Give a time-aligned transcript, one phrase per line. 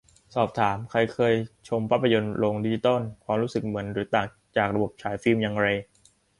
[0.35, 1.33] สอบถาม- ใครเคย
[1.67, 4.27] ชมภาพยนตร์โรงดิจิตอล ความรู้สึกเหมือนหรือต่าง
[4.57, 5.67] จากระบบฉายฟิล์มอย่างไร